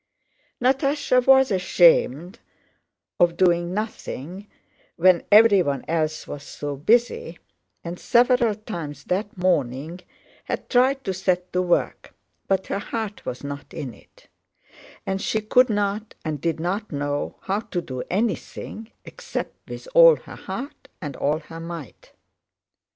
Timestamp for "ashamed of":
1.51-3.37